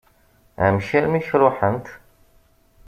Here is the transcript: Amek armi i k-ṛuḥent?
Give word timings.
Amek 0.65 0.89
armi 0.97 1.17
i 1.19 1.21
k-ṛuḥent? 1.27 1.87